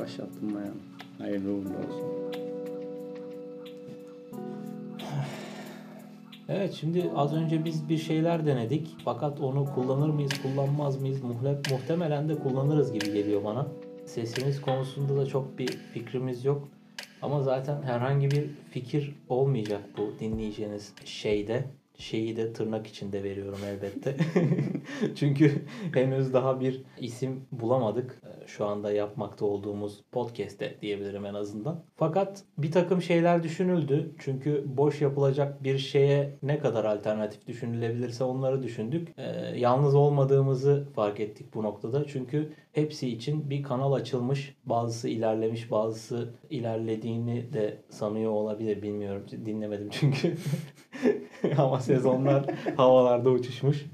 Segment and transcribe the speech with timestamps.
[0.00, 0.74] başlattım bayan.
[1.18, 2.20] Hayırlı uğurlu olsun.
[6.48, 8.96] Evet şimdi az önce biz bir şeyler denedik.
[9.04, 11.20] Fakat onu kullanır mıyız, kullanmaz mıyız?
[11.20, 13.66] Muhle- muhtemelen de kullanırız gibi geliyor bana.
[14.06, 16.68] Sesimiz konusunda da çok bir fikrimiz yok.
[17.22, 21.64] Ama zaten herhangi bir fikir olmayacak bu dinleyeceğiniz şeyde.
[22.00, 24.16] Şeyi de tırnak içinde veriyorum elbette.
[25.14, 28.22] Çünkü henüz daha bir isim bulamadık.
[28.24, 31.84] Ee, Şu anda yapmakta olduğumuz podcast'te diyebilirim en azından.
[31.96, 34.14] Fakat bir takım şeyler düşünüldü.
[34.18, 39.08] Çünkü boş yapılacak bir şeye ne kadar alternatif düşünülebilirse onları düşündük.
[39.18, 39.22] Ee,
[39.56, 42.06] yalnız olmadığımızı fark ettik bu noktada.
[42.06, 44.56] Çünkü hepsi için bir kanal açılmış.
[44.64, 48.82] Bazısı ilerlemiş, bazısı ilerlediğini de sanıyor olabilir.
[48.82, 49.26] Bilmiyorum.
[49.46, 50.34] Dinlemedim çünkü.
[51.58, 52.46] Ama sezonlar
[52.76, 53.86] havalarda uçuşmuş.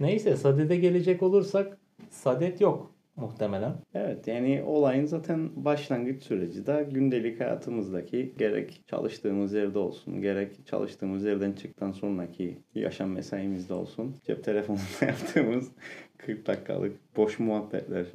[0.00, 1.78] Neyse Sadet'e gelecek olursak
[2.10, 3.74] Sadet yok muhtemelen.
[3.94, 11.24] Evet yani olayın zaten başlangıç süreci de gündelik hayatımızdaki gerek çalıştığımız yerde olsun gerek çalıştığımız
[11.24, 15.72] yerden çıktıktan sonraki yaşam mesaimizde olsun cep telefonunda yaptığımız
[16.26, 18.06] 40 dakikalık boş muhabbetler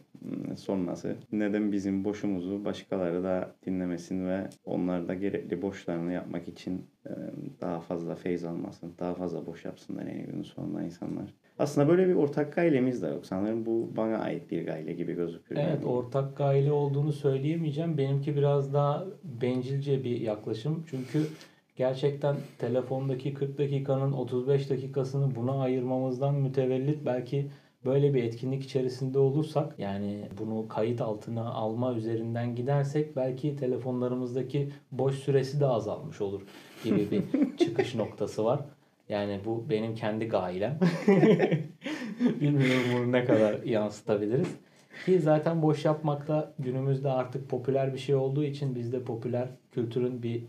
[0.57, 7.53] sonrası neden bizim boşumuzu başkaları da dinlemesin ve onlar da gerekli boşlarını yapmak için ım,
[7.61, 11.33] daha fazla feyz almasın, daha fazla boş yapsınlar yani günün sonunda insanlar.
[11.59, 13.25] Aslında böyle bir ortak gailemiz de yok.
[13.25, 15.61] Sanırım bu bana ait bir gaile gibi gözüküyor.
[15.61, 15.85] Evet Yani.
[15.85, 17.97] ortak gaile olduğunu söyleyemeyeceğim.
[17.97, 20.83] Benimki biraz daha bencilce bir yaklaşım.
[20.89, 21.27] Çünkü
[21.75, 27.47] gerçekten telefondaki 40 dakikanın 35 dakikasını buna ayırmamızdan mütevellit belki
[27.85, 35.15] böyle bir etkinlik içerisinde olursak yani bunu kayıt altına alma üzerinden gidersek belki telefonlarımızdaki boş
[35.15, 36.41] süresi de azalmış olur
[36.83, 37.23] gibi bir
[37.57, 38.61] çıkış noktası var.
[39.09, 40.79] Yani bu benim kendi gailem.
[42.41, 44.47] Bilmiyorum bunu ne kadar yansıtabiliriz.
[45.05, 50.23] Ki zaten boş yapmakta günümüzde artık popüler bir şey olduğu için biz de popüler kültürün
[50.23, 50.43] bir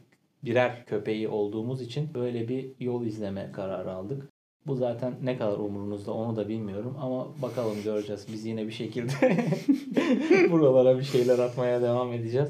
[0.45, 4.29] birer köpeği olduğumuz için böyle bir yol izleme kararı aldık.
[4.67, 8.27] Bu zaten ne kadar umurunuzda onu da bilmiyorum ama bakalım göreceğiz.
[8.33, 9.13] Biz yine bir şekilde
[10.51, 12.49] buralara bir şeyler atmaya devam edeceğiz.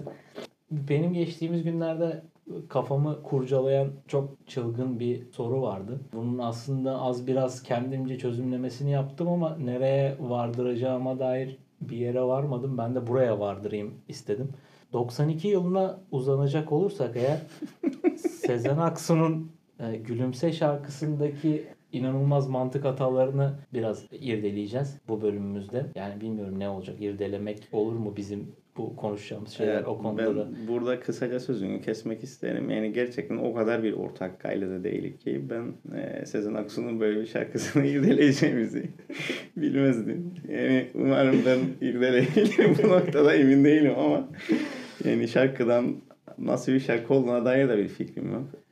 [0.71, 2.23] Benim geçtiğimiz günlerde
[2.69, 6.01] kafamı kurcalayan çok çılgın bir soru vardı.
[6.13, 12.79] Bunun aslında az biraz kendimce çözümlemesini yaptım ama nereye vardıracağıma dair bir yere varmadım.
[12.79, 14.53] Ben de buraya vardırayım istedim.
[14.93, 17.43] 92 yılına uzanacak olursak eğer
[18.19, 21.67] Sezen Aksu'nun e, Gülümse şarkısındaki
[21.97, 25.87] inanılmaz mantık hatalarını biraz irdeleyeceğiz bu bölümümüzde.
[25.95, 26.97] Yani bilmiyorum ne olacak.
[27.01, 30.47] İrdelemek olur mu bizim bu konuşacağımız şeyler Evet, o konuda da.
[30.47, 32.71] Ben burada kısaca sözünü kesmek isterim.
[32.71, 37.27] Yani gerçekten o kadar bir ortak gailede değilik ki ben e, Sezen Aksu'nun böyle bir
[37.27, 38.91] şarkısını irdeleyeceğimizi
[39.57, 40.35] bilmezdim.
[40.49, 44.29] Yani umarım ben irdeleyebilirim bu noktada emin değilim ama
[45.05, 45.97] yani şarkıdan
[46.39, 48.66] nasıl bir şarkı olduğuna dair de bir fikrim yok.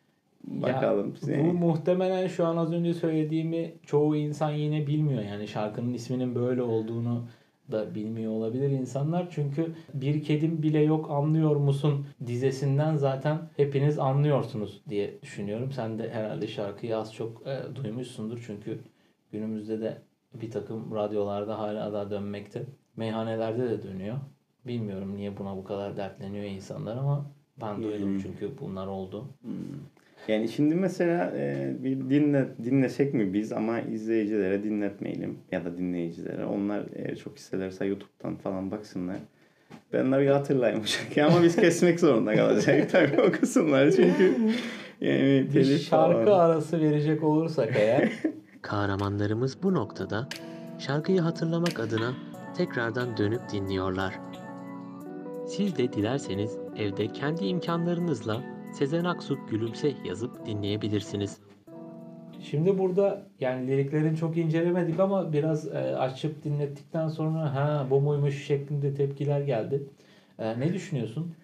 [0.63, 1.15] Bakalım.
[1.29, 5.23] Ya, bu muhtemelen şu an az önce söylediğimi çoğu insan yine bilmiyor.
[5.23, 7.25] Yani şarkının isminin böyle olduğunu
[7.73, 9.29] da bilmiyor olabilir insanlar.
[9.31, 15.73] Çünkü bir kedim bile yok anlıyor musun dizesinden zaten hepiniz anlıyorsunuz diye düşünüyorum.
[15.73, 18.43] Sen de herhalde şarkıyı az çok e, duymuşsundur.
[18.47, 18.79] Çünkü
[19.33, 19.99] günümüzde de
[20.35, 22.63] bir takım radyolarda hala da dönmekte.
[22.97, 24.17] Meyhanelerde de dönüyor.
[24.67, 27.27] Bilmiyorum niye buna bu kadar dertleniyor insanlar ama
[27.61, 28.19] ben duydum Hmm.
[28.23, 29.25] çünkü bunlar oldu.
[30.29, 36.45] Yani şimdi mesela e, bir dinle, dinlesek mi biz ama izleyicilere dinletmeyelim ya da dinleyicilere.
[36.45, 39.17] Onlar eğer çok isterlerse YouTube'dan falan baksınlar.
[39.93, 44.35] Ben de bir hatırlayayım bu şarkıyı ama biz kesmek zorunda kalacak tabii o kısımları çünkü
[45.01, 46.51] yani Bir şarkı falan.
[46.51, 48.13] arası verecek olursak eğer
[48.63, 50.29] Kahramanlarımız bu noktada
[50.79, 52.13] şarkıyı hatırlamak adına
[52.57, 54.15] tekrardan dönüp dinliyorlar.
[55.49, 58.43] Siz de dilerseniz evde kendi imkanlarınızla
[58.75, 61.39] Sezen Aksu Gülümse yazıp dinleyebilirsiniz.
[62.41, 68.47] Şimdi burada yani liriklerini çok incelemedik ama biraz e, açıp dinlettikten sonra ha bu muymuş
[68.47, 69.83] şeklinde tepkiler geldi.
[70.39, 71.35] E, ne düşünüyorsun?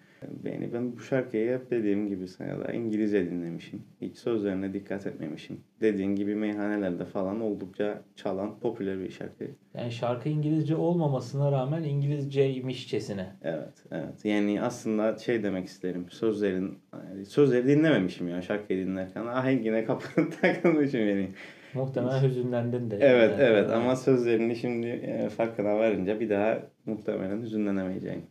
[0.43, 3.81] Yani ben bu şarkıyı hep dediğim gibi da İngilizce dinlemişim.
[4.01, 5.59] Hiç sözlerine dikkat etmemişim.
[5.81, 9.47] Dediğin gibi meyhanelerde falan oldukça çalan popüler bir şarkı.
[9.73, 13.35] Yani şarkı İngilizce olmamasına rağmen İngilizceymişçesine.
[13.43, 14.25] Evet, evet.
[14.25, 16.05] Yani aslında şey demek isterim.
[16.09, 16.79] Sözlerin
[17.27, 19.25] sözleri dinlememişim ya şarkıyı dinlerken.
[19.25, 21.29] Ahengine kapılıp takılmışım yani.
[21.73, 22.97] Muhtemelen hüzünlendin de.
[23.01, 28.21] Evet, Yani, evet ama sözlerini şimdi e, farkına varınca bir daha muhtemelen hüzünlenemeyeceğim.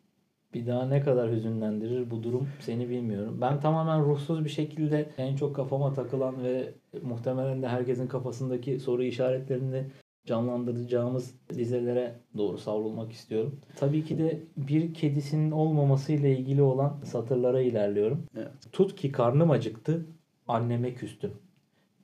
[0.55, 3.39] Bir daha ne kadar hüzünlendirir bu durum seni bilmiyorum.
[3.41, 9.03] Ben tamamen ruhsuz bir şekilde en çok kafama takılan ve muhtemelen de herkesin kafasındaki soru
[9.03, 9.85] işaretlerini
[10.27, 13.61] canlandıracağımız dizelere doğru savrulmak istiyorum.
[13.77, 18.27] Tabii ki de bir kedisinin olmamasıyla ilgili olan satırlara ilerliyorum.
[18.37, 18.73] Evet.
[18.73, 20.07] Tut ki karnım acıktı,
[20.49, 21.33] anneme küstüm.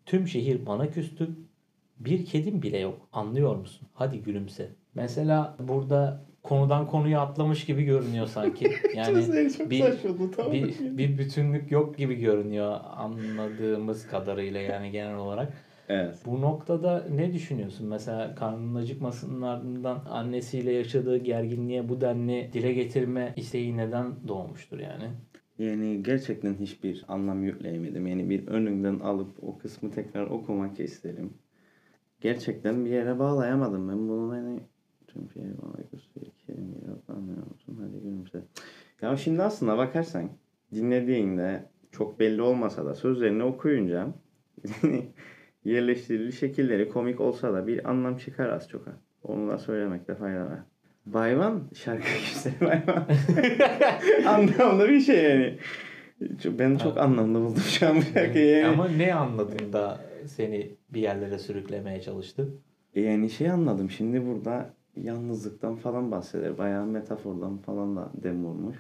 [0.07, 1.31] Tüm şehir bana küstü.
[2.01, 3.09] Bir kedim bile yok.
[3.13, 3.89] Anlıyor musun?
[3.95, 4.69] Hadi gülümse.
[4.95, 8.67] Mesela burada konudan konuya atlamış gibi görünüyor sanki.
[8.95, 10.53] Yani çok bir- saçma bu tamam.
[10.53, 15.53] bir, bir bütünlük yok gibi görünüyor anladığımız kadarıyla yani genel olarak.
[15.89, 16.23] Evet.
[16.27, 17.89] Bu noktada ne düşünüyorsun?
[17.89, 25.05] Mesela karnının acıkmasının ardından annesiyle yaşadığı gerginliğe bu denli dile getirme isteği neden doğmuştur yani?
[25.59, 28.07] Yani gerçekten hiçbir anlam yükleyemedim.
[28.07, 31.33] Yani bir önünden alıp o kısmı tekrar okumak isterim.
[32.21, 34.61] Gerçekten bir yere bağlayamadım ben bunu hani
[36.47, 36.77] kelime
[37.09, 38.43] anlıyor musun hadi gülümse.
[39.03, 40.31] Ya şimdi aslında bakarsan
[40.75, 44.09] dinlediğinde çok belli olmasa da sözlerini okuyunca
[45.65, 48.85] yerleştirili şekilleri komik olsa da bir anlam çıkar az çok.
[49.23, 50.59] Onu da söylemekte fayda var.
[51.07, 53.07] Bayvan şarkı güzel bayvan.
[54.27, 55.59] Anlamlı bir şey yani.
[56.45, 58.57] Ben çok anlamlı buldum şu an bu şarkıyı.
[58.57, 58.67] Yani.
[58.67, 62.49] Ama ne anladın da seni bir yerlere sürüklemeye çalıştı?
[62.95, 63.91] Yani şey anladım.
[63.91, 66.59] Şimdi burada yalnızlıktan falan bahseder.
[66.59, 68.77] Bayağı metafordan falan da dem vurmuş.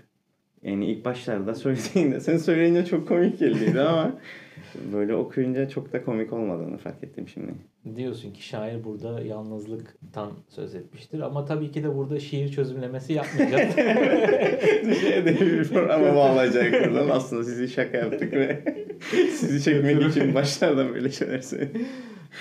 [0.63, 4.13] Yani ilk başlarda söylediğinde sen söyleyince çok komik geldiydi ama
[4.93, 7.53] böyle okuyunca çok da komik olmadığını fark ettim şimdi.
[7.97, 13.75] Diyorsun ki şair burada yalnızlıktan söz etmiştir ama tabii ki de burada şiir çözümlemesi yapmayacağız.
[15.01, 17.09] Şeye de bir programa bağlayacak buradan.
[17.09, 18.65] Aslında sizi şaka yaptık ve
[19.31, 21.87] sizi çekmek için başlarda böyle şeyler söyledik.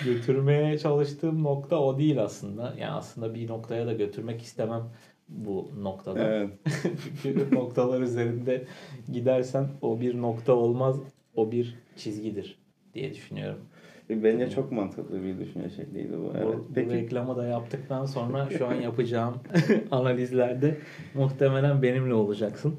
[0.05, 2.73] Götürmeye çalıştığım nokta o değil aslında.
[2.79, 4.83] Yani aslında bir noktaya da götürmek istemem
[5.29, 6.19] bu noktada.
[6.23, 6.49] Evet.
[7.23, 8.65] Çünkü noktalar üzerinde
[9.13, 10.99] gidersen o bir nokta olmaz,
[11.35, 12.59] o bir çizgidir
[12.93, 13.61] diye düşünüyorum.
[14.09, 16.33] Bence çok mantıklı bir düşünce şekliydi bu.
[16.37, 16.47] Evet.
[16.47, 19.35] Bu, bu Peki reklamı da yaptıktan sonra şu an yapacağım
[19.91, 20.77] analizlerde
[21.13, 22.75] muhtemelen benimle olacaksın.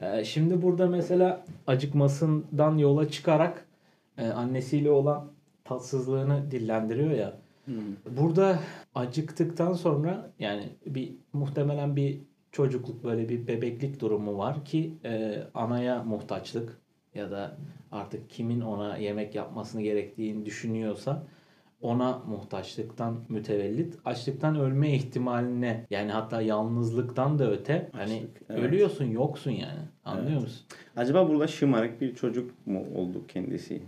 [0.00, 3.66] Ee, şimdi burada mesela acıkmasından yola çıkarak
[4.18, 5.35] e, annesiyle olan
[5.68, 7.36] tatsızlığını dillendiriyor ya.
[7.64, 7.74] Hmm.
[8.16, 8.58] Burada
[8.94, 12.20] acıktıktan sonra yani bir muhtemelen bir
[12.52, 16.78] çocukluk böyle bir bebeklik durumu var ki e, anaya muhtaçlık
[17.14, 17.56] ya da
[17.92, 21.26] artık kimin ona yemek yapmasını gerektiğini düşünüyorsa
[21.80, 28.62] ona muhtaçlıktan mütevellit açlıktan ölme ihtimaline yani hatta yalnızlıktan da öte hani Açlık, evet.
[28.62, 30.42] ölüyorsun yoksun yani anlıyor Evet.
[30.42, 30.66] musun?
[30.96, 33.82] Acaba burada şımarık bir çocuk mu olduk kendisi?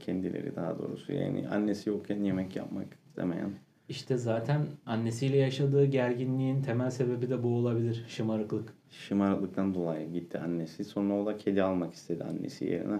[0.00, 1.12] Kendileri daha doğrusu.
[1.12, 3.50] Yani annesi yokken yemek yapmak istemeyen.
[3.88, 8.72] İşte zaten annesiyle yaşadığı gerginliğin temel sebebi de bu olabilir şımarıklık.
[8.90, 10.84] Şımarıklıktan dolayı gitti annesi.
[10.84, 12.98] Sonra o da kedi almak istedi annesi yerine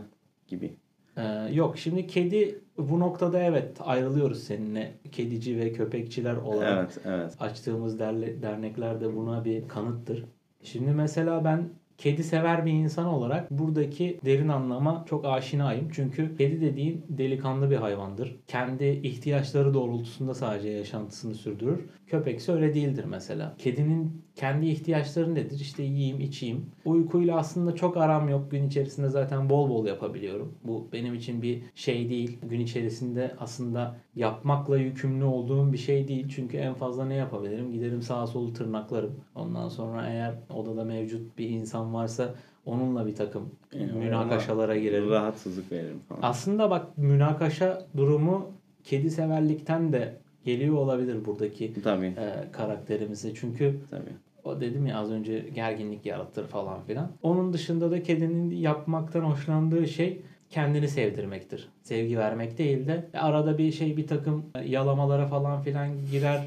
[0.48, 0.76] gibi.
[1.16, 1.22] Ee,
[1.52, 7.36] yok şimdi kedi bu noktada evet ayrılıyoruz seninle kedici ve köpekçiler olarak Evet, evet.
[7.40, 10.24] açtığımız derle, dernekler de buna bir kanıttır.
[10.62, 15.88] Şimdi mesela ben kedi sever bir insan olarak buradaki derin anlama çok aşinayım.
[15.92, 18.36] Çünkü kedi dediğin delikanlı bir hayvandır.
[18.46, 21.80] Kendi ihtiyaçları doğrultusunda sadece yaşantısını sürdürür.
[22.06, 23.54] Köpekse öyle değildir mesela.
[23.58, 25.60] Kedinin kendi ihtiyaçları nedir?
[25.60, 26.66] İşte yiyeyim, içeyim.
[26.84, 28.50] Uykuyla aslında çok aram yok.
[28.50, 30.54] Gün içerisinde zaten bol bol yapabiliyorum.
[30.64, 32.38] Bu benim için bir şey değil.
[32.42, 36.28] Gün içerisinde aslında yapmakla yükümlü olduğum bir şey değil.
[36.28, 37.72] Çünkü en fazla ne yapabilirim?
[37.72, 39.14] Giderim sağa solu tırnaklarım.
[39.34, 42.34] Ondan sonra eğer odada mevcut bir insan varsa
[42.66, 45.10] onunla bir takım Yani münakaşalara girerim.
[45.10, 46.20] Rahatsızlık veririm falan.
[46.22, 48.50] Aslında bak münakaşa durumu
[48.84, 53.34] kedi severlikten de geliyor olabilir buradaki Tabii, e, karakterimize.
[53.34, 54.10] Çünkü tabii.
[54.44, 57.10] o dedim ya az önce gerginlik yaratır falan filan.
[57.22, 61.68] Onun dışında da kedinin yapmaktan hoşlandığı şey kendini sevdirmektir.
[61.82, 66.42] Sevgi vermek değil de arada bir şey bir takım yalamalara falan filan girer.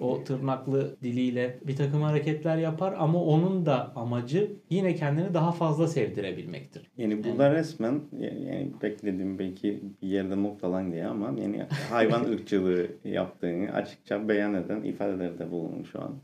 [0.00, 5.88] o tırnaklı diliyle bir takım hareketler yapar ama onun da amacı yine kendini daha fazla
[5.88, 6.90] sevdirebilmektir.
[6.96, 13.72] Yani burada resmen yani beklediğim belki bir yerde noktalan diye ama yani hayvan ırkçılığı yaptığını
[13.72, 16.14] açıkça beyan eden ifadelerde bulunmuş şu an.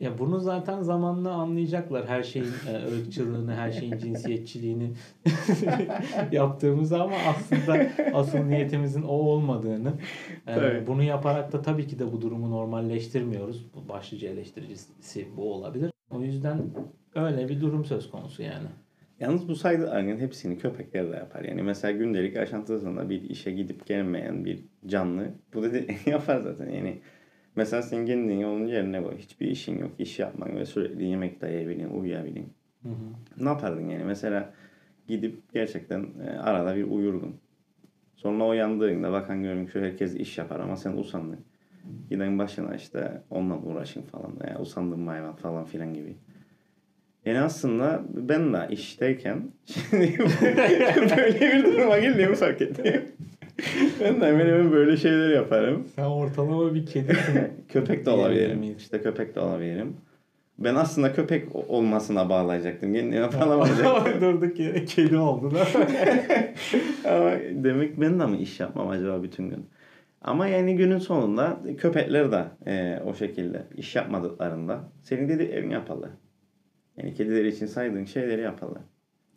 [0.00, 4.92] Ya bunu zaten zamanla anlayacaklar her şeyin e, ırkçılığını, her şeyin cinsiyetçiliğini
[6.32, 9.92] yaptığımız ama aslında asıl niyetimizin o olmadığını.
[10.46, 10.86] e, Tabii.
[10.86, 13.66] bunu yaparak da tabii ki de bu durumu normalleştirmiyoruz.
[13.74, 15.90] Bu başlıca eleştiricisi bu olabilir.
[16.10, 16.58] O yüzden
[17.14, 18.68] öyle bir durum söz konusu yani.
[19.20, 21.44] Yalnız bu saydıklarının hepsini köpekler de yapar.
[21.44, 26.70] Yani mesela gündelik yaşantısında bir işe gidip gelmeyen bir canlı bu dedi yapar zaten.
[26.70, 26.98] Yani
[27.56, 29.18] mesela sen kendini onun yerine koy.
[29.18, 29.90] Hiçbir işin yok.
[29.98, 32.52] iş yapmak ve sürekli yemek de yiyebilin, uyuyabilin.
[32.82, 33.44] Hı hı.
[33.44, 34.04] Ne yapardın yani?
[34.04, 34.52] Mesela
[35.08, 37.36] gidip gerçekten e, arada bir uyurdun.
[38.16, 41.40] Sonra uyandığında bakan görün şu herkes iş yapar ama sen usandın.
[42.10, 44.32] Giden başına işte onunla uğraşın falan.
[44.48, 46.16] Yani usandığım hayvan falan filan gibi.
[47.24, 50.18] Yani aslında ben de işteyken şimdi
[51.16, 53.02] böyle bir duruma geldiğimi fark ettim.
[54.00, 55.86] Ben de hemen hemen böyle şeyler yaparım.
[55.94, 57.40] Sen ortalama bir kedisin.
[57.68, 58.62] Köpek de olabilirim.
[58.78, 59.96] İşte köpek de olabilirim.
[60.58, 62.94] Ben aslında köpek olmasına bağlayacaktım.
[62.94, 64.20] Kendime falan olacaktım.
[64.20, 65.72] Durduk yere kedi oldular.
[67.04, 67.30] Ama
[67.64, 69.66] demek ben de mi iş yapmam acaba bütün gün?
[70.22, 76.10] Ama yani günün sonunda köpekler de e, o şekilde iş yapmadıklarında senin dediklerini yaparlar.
[76.96, 78.82] Yani kediler için saydığın şeyleri yaparlar.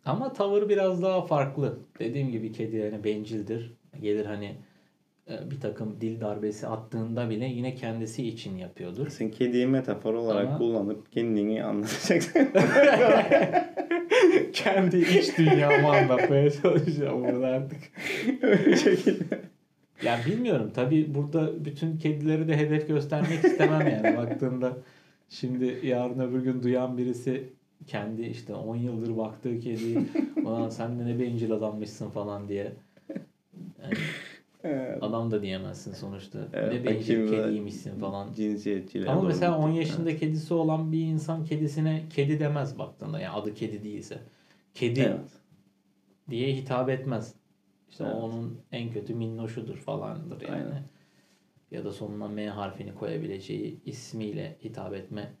[0.04, 1.78] Ama tavır biraz daha farklı.
[1.98, 3.77] Dediğim gibi kedi yani bencildir.
[4.00, 4.56] Gelir hani
[5.30, 9.08] e, bir takım dil darbesi attığında bile yine kendisi için yapıyordur.
[9.08, 12.48] Sen kediyi metafor olarak Ama- kullanıp kendini anlatacaksın.
[14.52, 17.80] Kendi iç dünyamı anlatmaya çalışacağım burada artık.
[18.42, 19.40] Öyle şekilde.
[20.02, 24.76] Ya bilmiyorum tabi burada bütün kedileri de hedef göstermek istemem yani baktığında
[25.28, 27.52] şimdi yarın öbür gün duyan birisi
[27.86, 29.98] kendi işte 10 yıldır baktığı kediyi
[30.44, 32.72] ulan sen de ne bencil adammışsın falan diye
[33.82, 33.94] Yani
[34.64, 34.98] Evet.
[35.02, 38.32] adam da diyemezsin sonuçta Evet, ne bencil kediymişsin falan.
[38.32, 39.06] Cinsiyetçiler.
[39.06, 39.88] Ama mesela 10 gittik.
[39.88, 44.18] yaşında kedisi olan bir insan kedisine kedi demez baktığında yani adı kedi değilse.
[44.74, 45.30] Kedi Evet.
[46.30, 47.34] diye hitap etmez.
[47.90, 48.14] İşte Evet.
[48.14, 50.54] onun en kötü minnoşudur falandır yani.
[50.54, 50.82] Aynen.
[51.70, 55.32] Ya da sonuna M harfini koyabileceği ismiyle hitap etme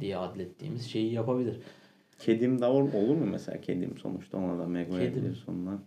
[0.00, 1.60] diye adlettiğimiz şeyi yapabilir.
[2.18, 5.82] Kedim de olur, olur mu mesela kedim sonuçta ona da me koyabilir sonuna.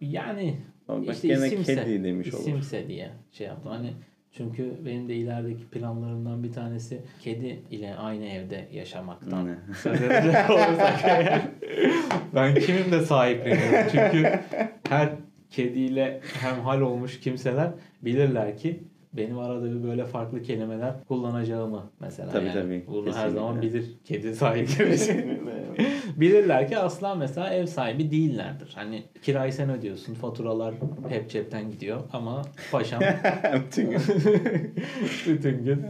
[0.00, 0.56] Yani
[0.88, 2.40] Bak işte gene isimse, kedi demiş olur.
[2.40, 3.72] isimse diye şey yaptım.
[3.72, 3.92] Hani
[4.32, 9.46] çünkü benim de ilerideki planlarımdan bir tanesi kedi ile aynı evde yaşamaktan.
[9.46, 9.54] Ne?
[9.76, 11.42] söz edecek olursak eğer,
[12.34, 13.88] ben kimim de sahipleniyorum.
[13.92, 14.40] Çünkü
[14.88, 15.12] her
[15.50, 17.70] kediyle hemhal olmuş kimseler
[18.02, 18.80] bilirler ki
[19.12, 22.32] benim arada bir böyle farklı kelimeler kullanacağımı mesela.
[22.32, 22.54] Tabii, yani.
[22.54, 22.84] tabii.
[22.88, 24.90] Bunu her zaman bilir kedi sahipleri.
[26.16, 28.72] Bilirler ki asla mesela ev sahibi değillerdir.
[28.74, 30.74] Hani kirayı sen ödüyorsun, faturalar
[31.08, 33.02] hep cepten gidiyor ama paşam
[33.66, 34.00] Bütün gün
[35.26, 35.86] bütün gün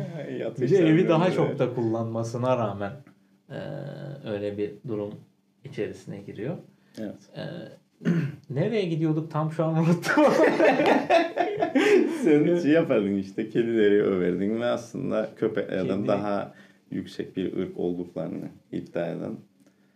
[0.60, 2.92] bir de evi daha çok da kullanmasına rağmen
[3.50, 3.56] eee,
[4.32, 5.14] öyle bir durum
[5.64, 6.56] içerisine giriyor.
[6.98, 7.14] Evet.
[7.36, 7.44] Eee,
[8.50, 10.24] nereye gidiyorduk tam şu an unuttum.
[12.24, 16.54] Sen şey yapardın işte kedileri överdin ve aslında köpeklerden Kedi- daha
[16.90, 19.36] yüksek bir ırk olduklarını iddia eden.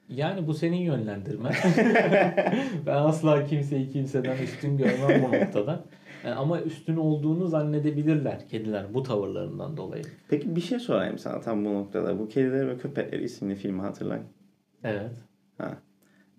[0.09, 1.53] Yani bu senin yönlendirmen.
[2.87, 5.85] ben asla kimseyi kimseden üstün görmem bu noktada.
[6.25, 10.03] Yani ama üstün olduğunu zannedebilirler kediler bu tavırlarından dolayı.
[10.29, 12.19] Peki bir şey sorayım sana tam bu noktada.
[12.19, 14.25] Bu Kediler ve Köpekler isimli filmi hatırlayın.
[14.85, 15.13] Evet.
[15.59, 15.79] Ha.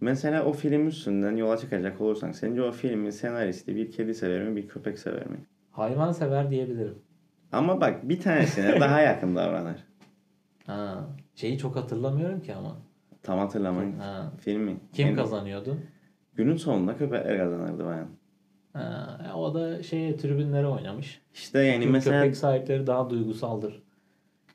[0.01, 4.55] Mesela o film üstünden yola çıkacak olursan sence o filmin senaristi bir kedi sever mi
[4.55, 5.37] bir köpek sever mi?
[5.71, 6.95] Hayvan sever diyebilirim.
[7.51, 9.83] Ama bak bir tanesine daha yakın davranır.
[10.65, 12.77] Ha, şeyi çok hatırlamıyorum ki ama.
[13.23, 13.99] Tam hatırlamayın.
[13.99, 14.31] Ha.
[14.39, 14.77] Filmi.
[14.93, 15.77] Kim Yani kazanıyordu?
[16.35, 18.07] Günün sonunda köpekler kazanırdı bayan.
[18.73, 21.21] Ha, o da şeye tribünlere oynamış.
[21.33, 23.83] İşte yani Çünkü mesela köpek sahipleri daha duygusaldır.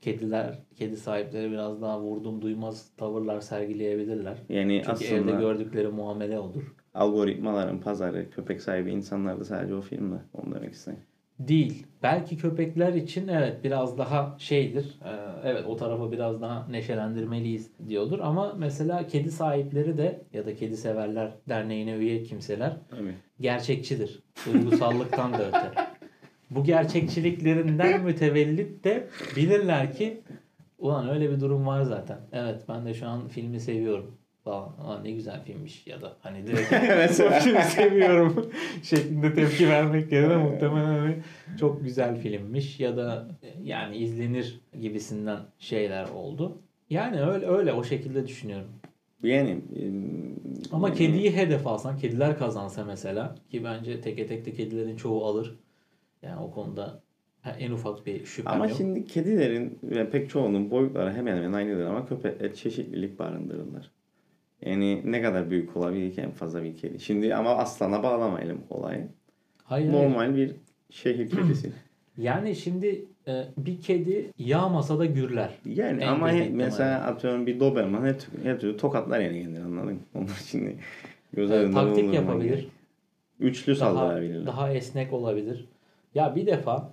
[0.01, 4.39] Kediler, kedi sahipleri biraz daha vurdum duymaz tavırlar sergileyebilirler.
[4.49, 6.75] yani Çünkü evde aslında gördükleri muamele odur.
[6.95, 10.17] algoritmaların pazarı köpek sahibi insanlar da sadece o filmde.
[10.33, 10.99] Onu demek istedim.
[11.39, 11.87] Değil.
[12.03, 14.99] Belki köpekler için evet biraz daha şeydir.
[15.05, 15.09] Ee,
[15.45, 18.19] evet o tarafı biraz daha neşelendirmeliyiz diyordur.
[18.19, 23.15] Ama mesela kedi sahipleri de ya da kedi severler derneğine üye kimseler Tabii.
[23.41, 24.23] gerçekçidir.
[24.47, 25.73] Duygusallıktan da öte.
[26.51, 30.21] Bu gerçekçiliklerinden mütevellit de bilirler ki
[30.79, 32.19] ulan öyle bir durum var zaten.
[32.33, 34.73] Evet ben de şu an filmi seviyorum falan.
[34.85, 37.37] Aa, ne güzel filmmiş ya da hani direkt Mesela.
[37.37, 38.51] o filmi seviyorum
[38.83, 41.17] şeklinde tepki vermek yerine muhtemelen hani
[41.61, 43.29] çok güzel filmmiş ya da
[43.63, 46.59] yani izlenir gibisinden şeyler oldu.
[46.91, 48.69] Yani öyle öyle o şekilde düşünüyorum.
[49.23, 49.83] Yani e,
[50.73, 55.59] Ama kediyi hedef alsan, kediler kazansa mesela ki bence teke tek de kedilerin çoğu alır.
[56.23, 57.03] Yani o konuda
[57.59, 58.77] en ufak bir şüphem ama yok.
[58.77, 63.91] şimdi kedilerin ve pek çoğunun boyutları hemen hemen aynıdır ama köpekler çeşitlilik barındırırlar.
[64.65, 67.01] Yani ne kadar büyük olabilir ki en fazla bir kedi.
[67.01, 69.09] Şimdi ama aslana bağlamayalım olayı.
[69.65, 69.93] Hayır, hayır.
[69.93, 70.53] Normal bir
[70.91, 71.73] şehir kedisi.
[72.19, 75.51] Yani şimdi e, bir kedi yağmasa da gürler.
[75.67, 79.65] Yani En ama he- mesela atıyorum bir Doberman her, türlü- her türlü tokatlar yani kendini
[79.65, 79.99] anladın mı?
[80.15, 80.77] Onlar şimdi
[81.33, 82.49] göz E, önünde taktik yapabilir.
[82.51, 82.69] gerek.
[83.41, 84.47] Üçlü Daha, saldırabilirler.
[84.47, 85.65] daha esnek olabilir.
[86.15, 86.93] Ya bir defa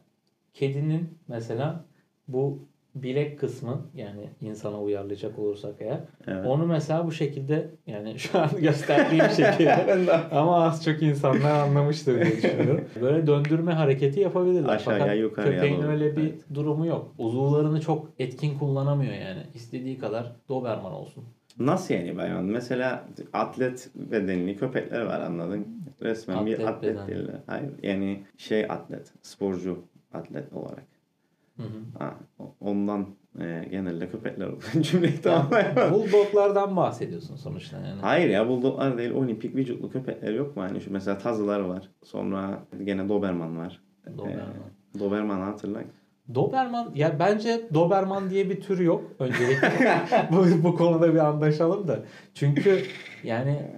[0.53, 1.85] kedinin mesela
[2.27, 2.59] bu
[2.95, 6.45] bilek kısmı yani insana uyarlayacak olursak eğer Evet.
[6.47, 12.37] onu mesela bu şekilde yani şu an gösterdiğim şekilde ama az çok insanlar anlamıştır diye
[12.37, 12.85] düşünüyorum.
[13.01, 14.69] Böyle döndürme hareketi yapabilirler.
[14.69, 15.87] Aşağıya, Fakat yukarıya köpeğin doğru.
[15.87, 16.41] öyle bir Evet.
[16.53, 17.13] durumu yok.
[17.17, 19.41] Uzuvlarını çok etkin kullanamıyor yani.
[19.53, 21.23] İstediği kadar Doberman olsun.
[21.59, 22.43] Nasıl yani hayvan?
[22.45, 25.67] Mesela atlet bedenli köpekler var anladın?
[26.01, 27.07] Resmen bir Atlet atlet beden.
[27.07, 27.35] değiller.
[27.47, 29.79] Hayır yani şey atlet, sporcu
[30.13, 30.83] atlet olarak.
[31.61, 32.03] Hı hı.
[32.03, 32.15] Ha,
[32.59, 33.07] ondan
[33.39, 34.63] e, genelde köpekler olur.
[34.81, 35.93] Cümleyi tamamlayamadım.
[35.93, 38.01] Bulldoglardan bahsediyorsun sonuçta yani.
[38.01, 40.63] Hayır ya bulldoglar değil olimpik vücutlu köpekler yok mu?
[40.63, 41.89] Hani şu mesela tazılar var.
[42.03, 43.81] Sonra gene Doberman var.
[44.17, 44.39] Doberman.
[44.95, 45.89] Ee, Doberman'ı hatırlayın.
[46.35, 50.01] Doberman ya bence Doberman diye bir tür yok öncelikle.
[50.31, 51.99] bu, bu konuda bir anlaşalım da.
[52.33, 52.83] Çünkü
[53.23, 53.71] yani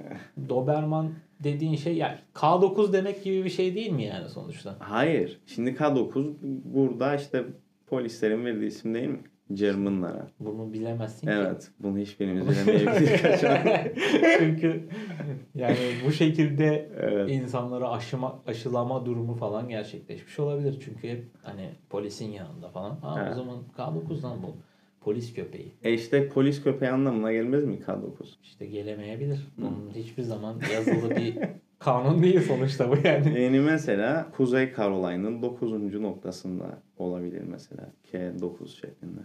[0.50, 1.14] Doberman
[1.44, 4.76] dediğin şey yani K9 demek gibi bir şey değil mi yani sonuçta?
[4.80, 5.42] Hayır.
[5.46, 7.44] Şimdi K9 burada işte
[7.98, 9.20] polislerin verdiği isim değil mi?
[9.54, 10.28] Germanlara.
[10.40, 11.34] Bunu bilemezsin ki.
[11.38, 11.72] Evet.
[11.80, 13.22] Bunu hiçbirimiz bilemeyebiliriz.
[13.22, 13.58] kaçan.
[14.40, 14.84] Çünkü
[15.56, 17.30] yani bu şekilde Evet.
[17.30, 20.78] insanları aşıma, aşılama durumu falan gerçekleşmiş olabilir.
[20.86, 22.96] Çünkü hep hani polisin yanında falan.
[22.96, 23.32] Ha, Evet.
[23.32, 24.56] O zaman K9'dan bu.
[25.02, 25.72] Polis köpeği.
[25.84, 28.12] E işte polis köpeği anlamına gelmez mi K9?
[28.44, 29.48] İşte gelemeyebilir.
[29.58, 31.38] Bunun hiçbir zaman yazılı bir
[31.84, 33.42] kanun değil sonuçta bu yani.
[33.42, 36.02] Yani mesela Kuzey Carolina'nın 9.
[36.02, 37.92] noktasında olabilir mesela.
[38.12, 39.22] K9 şeklinde.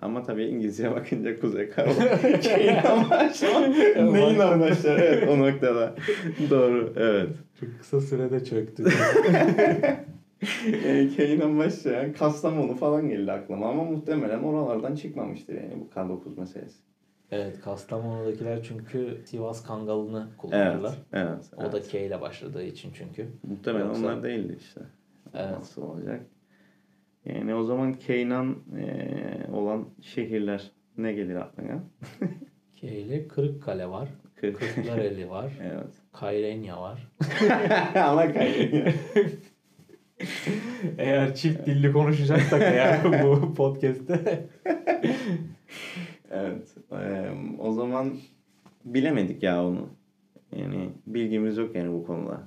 [0.00, 3.70] Ama tabii İngilizceye bakınca Kuzey Carolina K'yle başlar.
[4.12, 4.98] Neyle başlar?
[4.98, 5.94] Evet o noktada.
[6.50, 6.92] Doğru.
[6.96, 7.28] Evet.
[7.60, 8.84] Çok kısa sürede çöktü.
[10.86, 16.89] Yani K'yle başlayan Kastamonu falan geldi aklıma ama muhtemelen oralardan çıkmamıştır yani bu K9 meselesi.
[17.30, 20.94] Evet Kastamonu'dakiler çünkü Sivas Kangalı'nı kullanırlar.
[21.12, 21.50] Evet.
[21.56, 21.72] O evet.
[21.72, 23.28] da K ile başladığı için çünkü.
[23.42, 24.80] Muhtemelen Yoksa- onlar değildi işte.
[25.34, 25.50] Evet.
[25.50, 26.20] Nasıl olacak?
[27.24, 31.82] Yani o zaman Keynan eee, olan şehirler ne gelir aklına?
[32.76, 34.08] K ile Kırıkkale var.
[34.36, 34.58] Kırk.
[34.58, 35.52] Kırklareli var.
[35.62, 35.92] evet.
[36.12, 37.08] Kayrenya var.
[37.94, 38.92] Ama kaybediyor.
[40.98, 44.46] Eğer çift dilli konuşacaksak eğer bu podcast'te.
[46.30, 46.74] Evet.
[46.92, 48.12] Eee, o zaman
[48.84, 49.88] bilemedik ya onu.
[50.56, 52.40] Yani bilgimiz yok yani bu konuda.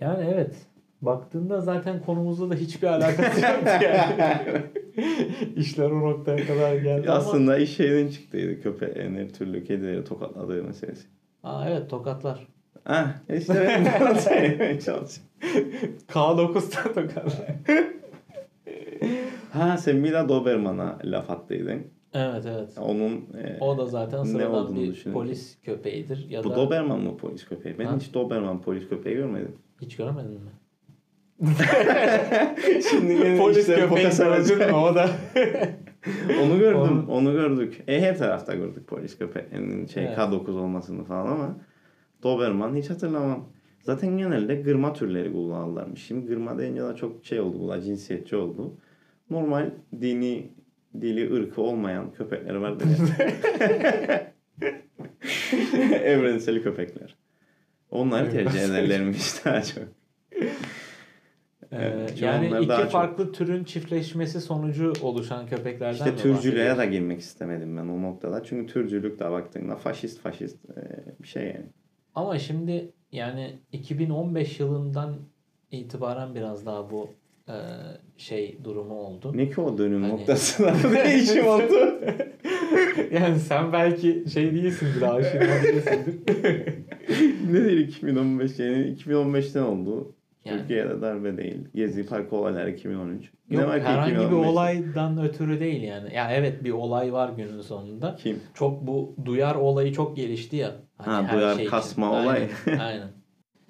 [0.00, 0.54] Yani evet.
[1.02, 4.62] Baktığında zaten konumuzla da hiçbir alakası yok yani.
[5.56, 7.18] İşler o noktaya kadar geldi ama.
[7.18, 11.06] Aslında iş şeyden çıktıydı köpeğin her türlü kedileri tokatladığı meselesi.
[11.42, 12.46] Aa evet tokatlar.
[12.86, 15.28] Ah işte ben söylemeye çalışıyorum.
[16.08, 17.46] K9'da tokatlar.
[19.52, 21.82] Ha sen bir Doberman'a laf attıydın.
[22.14, 22.78] Evet evet.
[22.80, 26.26] Onun eee, O da zaten sıradan bir polis köpeğidir.
[26.30, 27.78] Ya bu da Doberman mı polis köpeği?
[27.78, 27.96] Ben Ha?
[27.96, 29.52] hiç Doberman polis köpeği görmedim.
[29.80, 30.50] hiç görmedin mi?
[32.90, 35.10] Şimdi yine polis işler köpeği gördün mü o da?
[36.44, 37.82] Onu gördüm, Onu- onu gördük.
[37.88, 40.18] E her tarafta gördük polis köpeğinin şey Evet.
[40.18, 41.56] K9 olmasını falan ama
[42.22, 43.44] Doberman hiç hatırlamam.
[43.82, 46.02] Zaten genelde gırma türleri kullanırlarmış.
[46.06, 48.72] Şimdi gırma deyince de çok şey oldu bu da cinsiyetçi oldu.
[49.30, 50.50] Normal dini
[51.00, 54.32] dili ırkı olmayan köpekler vardır ya.
[56.02, 57.16] Evrensel köpekler.
[57.90, 59.84] Onları tercih ederlermiş daha çok.
[61.72, 66.78] Evet, Ee, çünkü yani iki daha çok- farklı türün çiftleşmesi sonucu oluşan köpeklerden İşte türcülüğe
[66.78, 68.42] de girmek istemedim ben o noktada.
[68.44, 71.66] Çünkü türcülük de baktığında faşist faşist e, bir şey yani.
[72.14, 75.16] Ama şimdi yani 2015 yılından
[75.70, 77.10] itibaren biraz daha bu
[77.48, 77.54] e,
[78.16, 79.32] şey durumu oldu.
[79.34, 80.72] Ne ki o dönüm Hani- noktasında
[81.04, 82.00] değişim oldu.
[83.12, 86.18] yani sen belki şey değilsindir, aşina değilsindir.
[87.52, 90.14] Nedir 2015 yani 2015'ten oldu.
[90.44, 91.68] Yani- Türkiye'de darbe değil.
[91.74, 93.30] Gezi Park olayları 2013.
[93.50, 94.34] Yok var ki herhangi bir 2015'te?
[94.48, 96.14] olaydan ötürü değil yani.
[96.14, 98.16] Ya evet bir olay var günün sonunda.
[98.16, 98.40] Kim?
[98.54, 100.72] Çok bu duyar olayı çok gelişti ya.
[100.96, 101.70] Hani Ha, duyar şey için.
[101.70, 102.48] kasma Aynen, olay.
[102.80, 103.08] Aynen.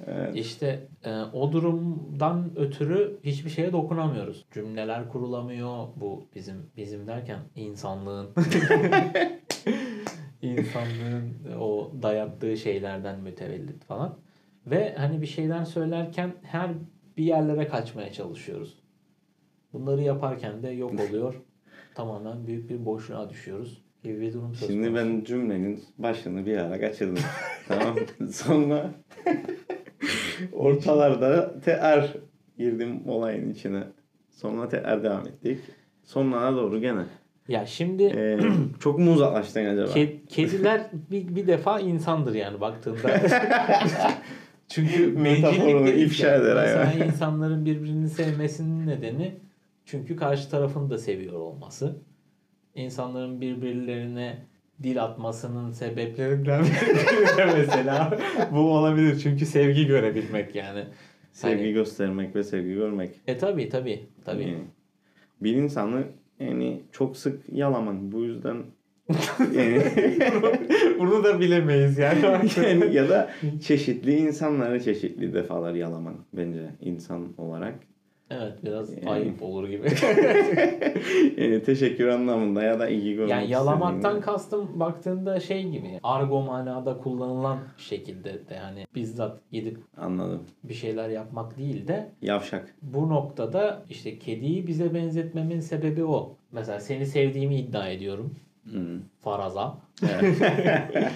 [0.07, 0.37] Evet.
[0.37, 4.47] İşte e, o durumdan ötürü hiçbir şeye dokunamıyoruz.
[4.51, 5.87] Cümleler kurulamıyor.
[5.97, 8.31] Bu bizim bizim derken insanlığın
[10.43, 14.19] insanlığın o dayattığı şeylerden mütevellit falan.
[14.67, 16.71] Ve hani bir şeyler söylerken her
[17.17, 18.79] bir yerlere kaçmaya çalışıyoruz.
[19.73, 21.35] Bunları yaparken de yok oluyor.
[21.95, 24.95] Tamamen büyük bir boşluğa düşüyoruz gibi bir durum söz Şimdi konusu.
[25.07, 27.23] ben cümlenin başını bir ara kaçırdım.
[27.69, 27.97] tamam.
[28.33, 28.91] Sonra
[30.53, 32.12] ortalarda tekrar
[32.59, 33.83] girdim olayın içine.
[34.31, 35.59] Sonra tekrar devam ettik.
[36.05, 37.03] Sonlara doğru gene.
[37.48, 38.38] Ya şimdi Ee,
[38.81, 39.88] çok mu uzaklaştın acaba?
[39.98, 43.09] Ke- kediler bir, bir defa insandır yani baktığında.
[44.68, 46.42] Çünkü Metaforunu ifşa yani.
[46.44, 47.07] eder Mesela hayvan.
[47.09, 49.35] insanların birbirini sevmesinin nedeni
[49.85, 51.96] çünkü karşı tarafın da seviyor olması.
[52.74, 54.37] insanların birbirlerine
[54.83, 58.19] dil atmasının sebeplerinden biri mesela
[58.53, 59.19] bu olabilir.
[59.23, 60.85] Çünkü sevgi görebilmek yani.
[61.33, 63.11] Sevgi Hani- göstermek ve sevgi görmek.
[63.27, 64.43] E tabi tabi tabi.
[64.43, 64.59] Yani
[65.41, 66.05] bir insanı
[66.41, 67.97] yani çok sık yalamak.
[68.01, 68.57] Bu yüzden
[69.55, 69.83] yani,
[70.99, 72.21] Bunu da bilemeyiz yani.
[72.57, 73.31] yani ya da
[73.62, 77.75] çeşitli insanları çeşitli defalar yalamak bence insan olarak.
[78.31, 79.11] Evet biraz Yani.
[79.11, 79.88] ayıp olur gibi.
[81.37, 86.99] Yani teşekkür anlamında ya da ilgi görmek Yani yalamaktan kastım baktığında şey gibi argo manada
[86.99, 90.43] kullanılan şekilde de yani bizzat gidip Anladım.
[90.64, 92.75] bir şeyler yapmak değil de Yavşak.
[92.83, 96.37] bu noktada işte kediyi bize benzetmemin sebebi o.
[96.53, 98.35] Mesela seni sevdiğimi iddia ediyorum.
[98.64, 99.01] Hmm.
[99.21, 99.79] Faraza.
[100.03, 100.37] Evet.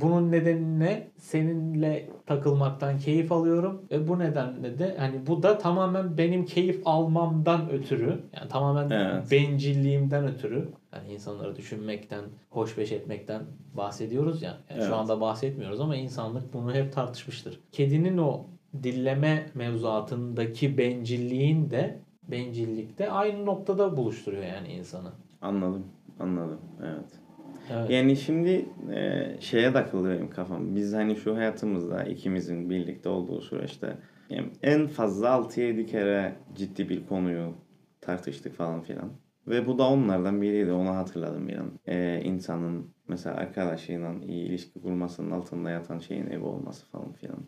[0.00, 1.08] Bunun nedeni ne?
[1.18, 3.82] Seninle takılmaktan keyif alıyorum.
[3.90, 8.20] Ve bu nedenle de hani bu da tamamen benim keyif almamdan ötürü.
[8.36, 9.30] Yani tamamen Evet.
[9.30, 10.68] bencilliğimden ötürü.
[10.94, 13.42] Yani insanları düşünmekten, hoşbeş etmekten
[13.76, 14.50] bahsediyoruz ya.
[14.50, 14.88] Yani Evet.
[14.88, 17.60] Şu anda bahsetmiyoruz ama insanlık bunu hep tartışmıştır.
[17.72, 18.46] Kedinin o
[18.82, 25.08] dilleme mevzuatındaki bencilliğin de bencillik de aynı noktada buluşturuyor yani insanı.
[25.42, 25.84] Anladım.
[26.20, 26.58] Anladım.
[26.82, 27.25] Evet.
[27.72, 27.90] Evet.
[27.90, 30.76] Yani şimdi e, şeye takıldı benim kafam.
[30.76, 33.96] Biz hani şu hayatımızda ikimizin birlikte olduğu süreçte
[34.30, 37.54] yani en fazla 6-7 kere ciddi bir konuyu
[38.00, 39.12] tartıştık falan filan.
[39.46, 40.72] Ve bu da onlardan biriydi.
[40.72, 41.70] Onu hatırladım bir an.
[41.86, 47.38] E, insanın mesela arkadaşıyla iyi ilişki kurmasının altında yatan şeyin evi olması falan filan.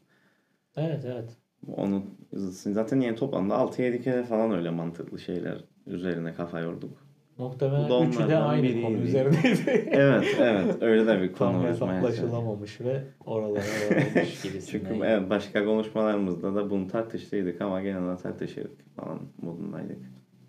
[0.77, 1.37] Evet evet.
[1.67, 2.05] Onu
[2.53, 7.08] zaten yani toplamda 6-7 kere falan öyle mantıklı şeyler üzerine kafa yorduk.
[7.39, 8.83] Muhtemelen üçü de aynı biriydi.
[8.83, 9.89] konu üzerindeydi.
[9.91, 10.77] Evet, evet.
[10.83, 11.93] Öyle de bir Tam konu uzmanı.
[11.93, 14.61] hesaplaşılamamış ve oralara varılmış gibisinden.
[14.91, 19.99] Çünkü evet, başka konuşmalarımızda da bunu tartıştıydık ama genelde tartışırdık falan modundaydık.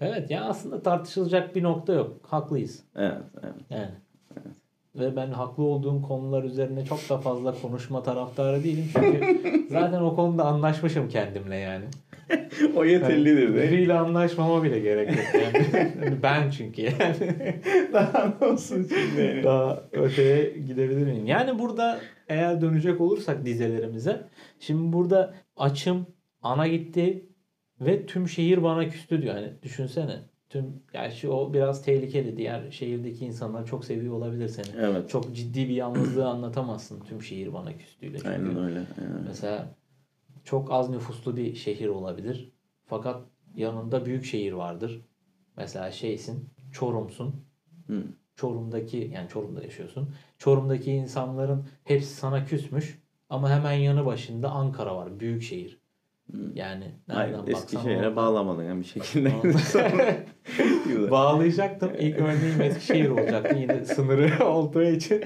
[0.01, 2.17] Evet ya aslında tartışılacak bir nokta yok.
[2.27, 2.83] Haklıyız.
[2.95, 3.53] Evet, evet.
[3.69, 3.91] Yani.
[4.95, 8.85] Ve ben haklı olduğum konular üzerine çok da fazla konuşma taraftarı değilim.
[8.93, 11.85] Çünkü zaten o konuda anlaşmışım kendimle yani.
[12.75, 13.71] o yeterlidir de.
[13.71, 15.65] Biriyle anlaşmama bile gerek yok yani.
[15.73, 17.35] Yani ben çünkü yani.
[17.93, 19.41] Daha ne olsun şimdi?
[19.43, 21.25] Daha öteye gidebilir miyim?
[21.25, 24.21] Yani burada eğer dönecek olursak dizelerimize.
[24.59, 26.07] Şimdi burada açım,
[26.41, 27.25] ana gitti
[27.81, 29.35] ve tüm şehir bana küstü diyor.
[29.35, 30.19] Hani düşünsene.
[30.49, 32.37] Tüm gerçi o biraz tehlikeli.
[32.37, 34.65] Diğer şehirdeki insanlar çok seviyor olabilir seni.
[34.81, 35.09] Evet.
[35.09, 38.17] Çok ciddi bir yalnızlığı anlatamazsın tüm şehir bana küstüyle.
[38.17, 38.79] Çünkü Aynen öyle.
[38.79, 39.21] Evet.
[39.27, 39.75] mesela
[40.43, 42.51] çok az nüfuslu bir şehir olabilir.
[42.85, 43.21] Fakat
[43.55, 45.01] yanında büyük şehir vardır.
[45.57, 47.35] Mesela şeysin, Çorum'sun.
[47.87, 48.03] Hı.
[48.35, 50.13] Çorum'daki yani Çorum'da yaşıyorsun.
[50.37, 52.99] Çorum'daki insanların hepsi sana küsmüş
[53.29, 55.19] ama hemen yanı başında Ankara var.
[55.19, 55.79] Büyük şehir.
[56.53, 59.31] Yani Hayır, nereden baksan Eskişehir'e oradan- bağlamadın yani bir şekilde.
[61.11, 61.91] Bağlayacaktım.
[61.99, 63.55] İlk örneğim Eskişehir olacaktı.
[63.59, 65.25] Yine sınırı olduğu için.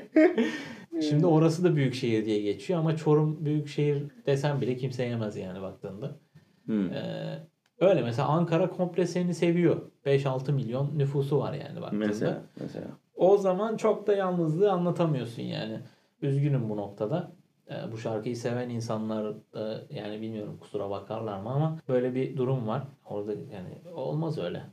[1.02, 5.38] Şimdi orası da büyük şehir diye geçiyor ama Çorum büyük şehir desem bile kimse yemez
[5.38, 6.20] yani baktığında.
[6.66, 6.74] Hı.
[6.74, 7.40] Ee,
[7.80, 9.82] öyle mesela Ankara komple seni seviyor.
[10.06, 12.06] 5-6 milyon nüfusu var yani baktığında.
[12.06, 12.88] Mesela, mesela.
[13.16, 15.80] O zaman çok da yalnızlığı anlatamıyorsun yani.
[16.22, 17.32] Üzgünüm bu noktada.
[17.70, 22.68] Ee, bu şarkıyı seven insanlar da yani bilmiyorum kusura bakarlar mı ama böyle bir durum
[22.68, 22.84] var.
[23.06, 24.64] Orada yani olmaz öyle.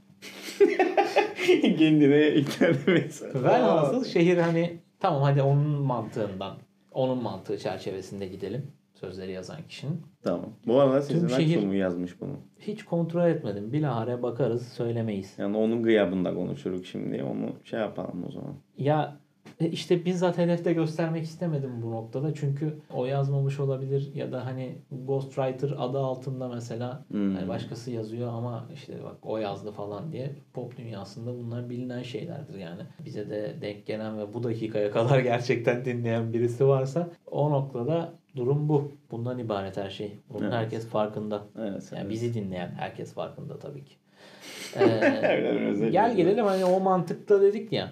[1.79, 3.23] Kendine ikna edemeyiz.
[3.35, 6.57] Velhasıl şehir hani tamam hadi onun mantığından
[6.93, 8.67] onun mantığı çerçevesinde gidelim.
[8.95, 10.03] Sözleri yazan kişinin.
[10.23, 10.47] Tamam.
[10.67, 12.37] Bu arada şehir- Aksu mu yazmış bunu?
[12.59, 13.73] Hiç kontrol etmedim.
[13.73, 15.35] Bilahare bakarız söylemeyiz.
[15.39, 17.23] Yani onun gıyabında konuşuruz şimdi.
[17.25, 18.55] Onu şey yapalım o zaman.
[18.79, 19.17] Ya
[19.61, 22.35] e, işte bizzat hedefte göstermek istemedim bu noktada.
[22.35, 24.75] Çünkü o yazmamış olabilir ya da hani
[25.07, 27.35] Ghostwriter adı altında mesela Hmm.
[27.35, 32.59] hani başkası yazıyor ama işte bak o yazdı falan diye pop dünyasında bunlar bilinen şeylerdir
[32.59, 32.83] yani.
[33.05, 38.69] Bize de denk gelen ve bu dakikaya kadar gerçekten dinleyen birisi varsa o noktada durum
[38.69, 38.93] bu.
[39.11, 40.13] Bundan ibaret her şey.
[40.31, 40.55] Bunun Evet.
[40.55, 41.43] herkes farkında.
[41.59, 41.89] Evet.
[41.93, 42.11] Yani evet.
[42.11, 43.95] bizi dinleyen herkes farkında tabii ki.
[44.77, 47.91] Ee, gel gelelim hani o mantıkta dedik ya.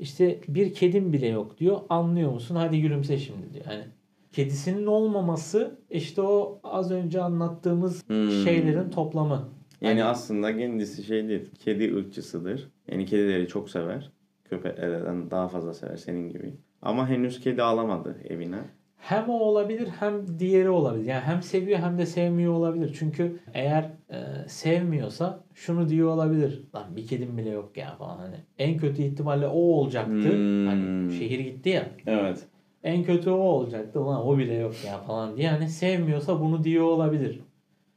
[0.00, 1.80] İşte bir kedim bile yok diyor.
[1.88, 2.54] Anlıyor musun?
[2.56, 3.64] Hadi gülümse şimdi diyor.
[3.70, 3.84] Yani
[4.32, 8.30] kedisinin olmaması işte o az önce anlattığımız Hmm.
[8.44, 9.48] şeylerin toplamı.
[9.80, 11.50] Yani Hani- aslında kendisi şey değil.
[11.64, 12.68] Kedi ırkçısıdır.
[12.88, 14.10] Yani kedileri çok sever.
[14.44, 16.54] Köpeklerden daha fazla sever senin gibi.
[16.82, 18.58] Ama henüz kedi alamadı evine.
[19.00, 21.04] Hem o olabilir hem diğeri olabilir.
[21.04, 22.96] Yani hem seviyor hem de sevmiyor olabilir.
[22.98, 26.62] Çünkü eğer e, sevmiyorsa şunu diyor olabilir.
[26.74, 28.36] Lan bir kedim bile yok ya falan hani.
[28.58, 30.32] En kötü ihtimalle o olacaktı.
[30.32, 30.66] Hmm.
[30.66, 31.88] Hani şehir gitti ya.
[32.06, 32.46] Evet.
[32.84, 34.06] En kötü o olacaktı.
[34.06, 35.48] Lan o bile yok ya falan diye.
[35.48, 37.40] Hani sevmiyorsa bunu diyor olabilir.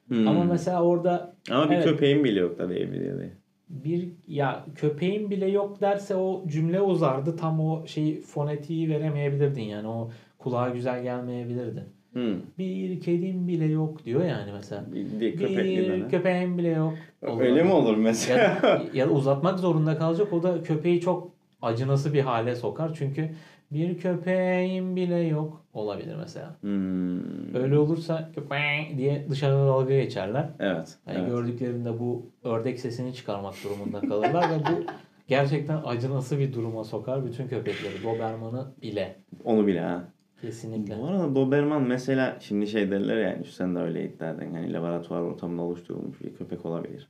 [0.07, 0.27] Hmm.
[0.27, 1.85] Ama mesela orada Ama bir Evet.
[1.85, 3.33] köpeğin bile yok tabii evde diye.
[3.69, 7.35] bir ya köpeğin bile yok derse o cümle uzardı.
[7.35, 10.09] Tam o şeyi fonetiği veremeyebilirdin yani o
[10.43, 11.85] kulağa güzel gelmeyebilirdi.
[12.13, 12.41] Hmm.
[12.57, 14.85] Bir kedim bile yok diyor yani mesela.
[14.93, 16.93] Bir, bir köpekli Bir köpeğim bile yok.
[17.21, 18.39] Öyle mi olur mesela?
[18.39, 20.33] Ya da, ya da uzatmak zorunda kalacak.
[20.33, 22.91] O da köpeği çok acınası bir hale sokar.
[22.93, 23.29] Çünkü
[23.71, 26.55] bir köpeğim bile yok olabilir mesela.
[26.61, 27.55] Hmm.
[27.55, 30.49] Öyle olursa köpeğim diye dışarıda dalga geçerler.
[30.59, 30.97] Evet.
[31.07, 31.29] Yani evet.
[31.29, 34.91] gördüklerinde bu ördek sesini çıkarmak durumunda kalırlar ve bu
[35.27, 38.03] gerçekten acınası bir duruma sokar bütün köpekleri.
[38.03, 39.15] Doberman'ı bile.
[39.43, 40.03] Onu bile ha.
[40.43, 40.99] Kesinlikle.
[40.99, 45.21] Bu arada Doberman mesela şimdi şey derler yani sen de öyle iddia eden hani laboratuvar
[45.21, 47.07] ortamında oluşturulmuş bir köpek olabilir.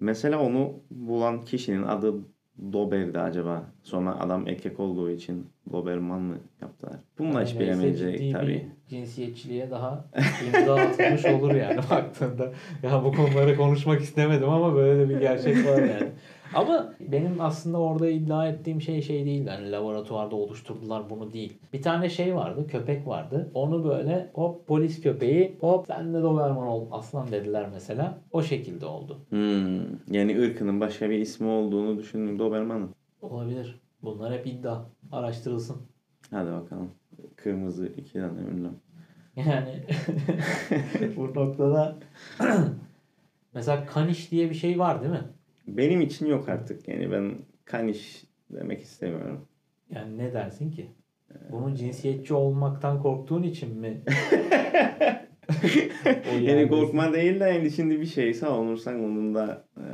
[0.00, 2.14] Mesela onu bulan kişinin adı
[2.72, 3.64] Dober'di acaba.
[3.82, 6.96] Sonra adam erkek olduğu için Doberman mı yaptılar?
[7.18, 8.66] Bununla hiç Öyleyse bilemeyecek tabii.
[8.88, 10.04] cinsiyetçiliğe daha
[10.46, 12.52] imza atılmış olur yani baktığında.
[12.82, 16.08] Ya bu konuları konuşmak istemedim ama böyle de bir gerçek var yani.
[16.54, 19.46] Ama benim aslında orada iddia ettiğim şey şey değil.
[19.46, 21.58] Yani laboratuvarda oluşturdular bunu değil.
[21.72, 23.50] Bir tane şey vardı, köpek vardı.
[23.54, 28.18] Onu böyle hop polis köpeği hop sen de Doberman ol aslan dediler mesela.
[28.32, 29.18] O şekilde oldu.
[29.28, 30.14] Hmm.
[30.14, 32.90] Yani ırkının başka bir ismi olduğunu düşündüm Doberman'ın.
[33.22, 33.80] Olabilir.
[34.02, 34.80] Bunlar hep iddia.
[35.12, 35.76] Araştırılsın.
[36.30, 36.90] Hadi bakalım.
[37.36, 38.74] Kırmızı iki tane ünlem.
[39.36, 39.82] Yani
[41.16, 41.96] bu noktada
[43.54, 45.24] mesela kaniş diye bir şey var değil mi?
[45.66, 46.88] Benim için yok artık.
[46.88, 49.46] Yani ben kaniş demek istemiyorum.
[49.90, 50.90] Yani ne dersin ki?
[51.50, 54.02] Bunun cinsiyetçi olmaktan korktuğun için mi?
[56.26, 59.84] Yani yani- korkma değil de yani şimdi bir şey savunursan onun da e,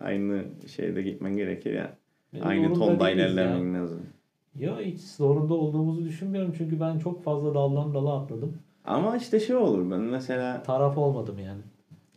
[0.00, 0.44] aynı
[0.76, 1.96] şeyde gitmen gerekir ya.
[2.32, 4.02] Benim aynı tonda ilerlemen lazım.
[4.58, 8.58] Ya hiç zorunda olduğumuzu düşünmüyorum çünkü ben çok fazla daldan dala atladım.
[8.84, 11.62] Ama işte şey olur ben mesela Taraf olmadım yani.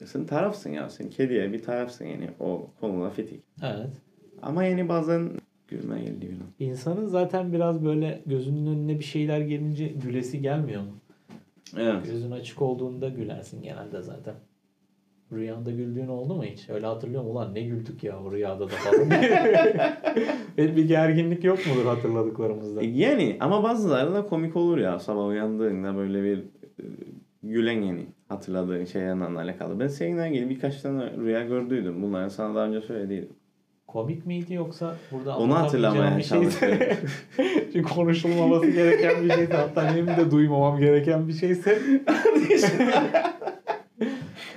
[0.06, 3.44] Sen tarafsın ya sen kediye bir tarafsın yani o konuda fitik.
[3.64, 3.90] Evet.
[4.42, 5.30] Ama yani bazen
[5.68, 6.34] gülme geliyor.
[6.60, 10.98] İnsanın zaten biraz böyle gözünün önüne bir şeyler gelince gülesi gelmiyor mu?
[11.78, 12.06] Evet.
[12.06, 14.36] Gözün açık olduğunda gülersin genelde zaten.
[15.32, 16.70] Rüyanda güldüğün oldu mu hiç?
[16.70, 17.30] Öyle hatırlıyorum.
[17.30, 19.10] Ulan ne güldük ya o rüyada da falan.
[20.58, 22.82] Bir gerginlik yok mudur hatırladıklarımızda?
[22.84, 26.84] Yani ama bazıları da komik olur ya sabah uyandığında böyle bir e,
[27.44, 29.80] gülen yani hatırladığın şeylerle alakalı.
[29.80, 32.02] Ben seninle ilgili birkaç tane rüya gördüydüm.
[32.02, 33.30] Bunları sana daha önce söylediydim.
[33.88, 36.98] Komik miydi yoksa burada Onu hatırlamaya bir şeyse- çalışıyorum.
[37.74, 41.80] Çünkü konuşulmaması gereken bir şeyse hatta benim de duymamam gereken bir şeyse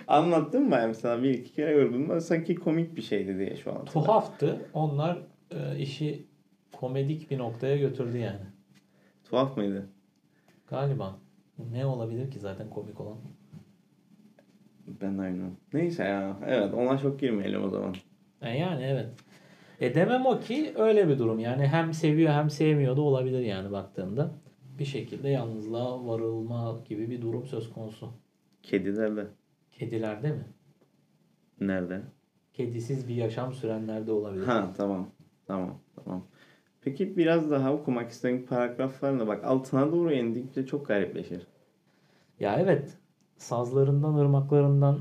[0.09, 3.73] Anlattım mı ben sana bir iki kere gördüm ama sanki komik bir şeydi diye şu
[3.73, 3.85] an.
[3.85, 4.61] tuhaftı.
[4.75, 5.19] Onlar
[5.51, 6.27] e, işi
[6.73, 8.41] komedik bir noktaya götürdü yani.
[9.25, 9.89] Tuhaf mıydı?
[10.67, 11.19] Galiba.
[11.73, 13.17] Ne olabilir ki zaten komik olan?
[15.03, 15.51] Ben aynı.
[15.73, 16.37] Neyse ya.
[16.47, 17.95] Evet ona çok girmeyelim o zaman.
[18.43, 19.09] E yani evet.
[19.81, 21.39] E demem o ki öyle bir durum.
[21.39, 24.31] Yani hem seviyor hem sevmiyor da olabilir yani baktığında.
[24.79, 28.13] Bir şekilde yalnızlığa varılma gibi bir durum söz konusu.
[28.63, 29.27] Kedilerde.
[29.73, 30.45] Kedilerde mi?
[31.61, 32.01] Nerede?
[32.53, 34.45] Kedisiz bir yaşam sürenlerde olabilir.
[34.45, 35.11] Ha tamam.
[35.47, 35.79] Tamam.
[36.05, 36.27] Tamam.
[36.81, 41.47] Peki biraz daha okumak istediğin paragraflarına bak altına doğru indikçe çok garipleşir.
[42.41, 42.99] Ya evet.
[43.41, 44.99] Sazlarından, ırmaklarından,